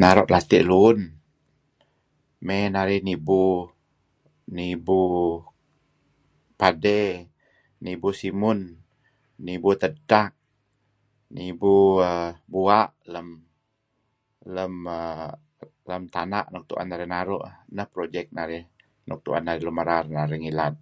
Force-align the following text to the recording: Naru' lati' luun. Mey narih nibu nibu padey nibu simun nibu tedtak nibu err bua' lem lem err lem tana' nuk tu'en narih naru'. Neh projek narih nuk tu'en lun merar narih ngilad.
Naru' 0.00 0.30
lati' 0.32 0.66
luun. 0.70 0.98
Mey 2.46 2.64
narih 2.74 3.00
nibu 3.08 3.40
nibu 4.56 5.00
padey 6.60 7.08
nibu 7.84 8.08
simun 8.20 8.58
nibu 9.46 9.68
tedtak 9.82 10.30
nibu 11.36 11.72
err 12.08 12.30
bua' 12.52 12.90
lem 13.12 13.28
lem 14.54 14.74
err 14.98 15.32
lem 15.88 16.02
tana' 16.14 16.48
nuk 16.52 16.64
tu'en 16.68 16.86
narih 16.90 17.10
naru'. 17.14 17.44
Neh 17.76 17.86
projek 17.92 18.26
narih 18.36 18.64
nuk 19.08 19.20
tu'en 19.24 19.48
lun 19.62 19.74
merar 19.78 20.04
narih 20.16 20.40
ngilad. 20.42 20.74